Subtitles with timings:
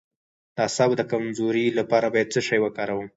[0.55, 3.07] د اعصابو د کمزوری لپاره باید څه شی وکاروم؟